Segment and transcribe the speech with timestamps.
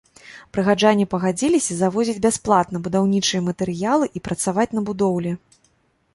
[0.57, 5.31] Прыхаджане пагадзіліся завозіць бясплатна будаўнічыя матэрыялы і працаваць на будоўлі.